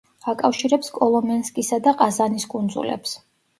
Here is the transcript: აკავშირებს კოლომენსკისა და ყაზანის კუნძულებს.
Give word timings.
აკავშირებს 0.31 0.89
კოლომენსკისა 0.95 1.81
და 1.89 1.95
ყაზანის 2.01 2.51
კუნძულებს. 2.57 3.17